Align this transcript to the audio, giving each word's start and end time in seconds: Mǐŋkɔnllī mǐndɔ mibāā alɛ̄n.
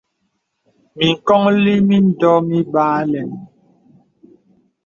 Mǐŋkɔnllī 0.97 1.75
mǐndɔ 1.87 2.31
mibāā 2.47 2.93
alɛ̄n. 3.01 3.29